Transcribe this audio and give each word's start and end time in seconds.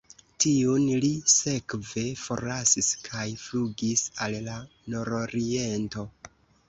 Tiun 0.43 0.85
li 1.03 1.09
sekve 1.33 2.05
forlasis 2.23 2.89
kaj 3.09 3.27
flugis 3.43 4.07
al 4.27 4.39
la 4.49 4.57
nororiento. 4.95 6.09